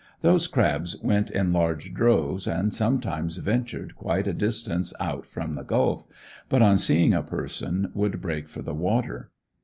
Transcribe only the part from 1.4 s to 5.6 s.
large droves and sometimes ventured quite a distance out from